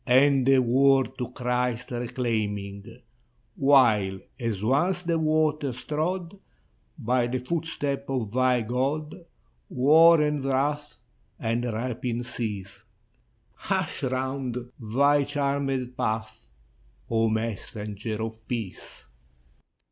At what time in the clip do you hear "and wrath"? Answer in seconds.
10.19-10.97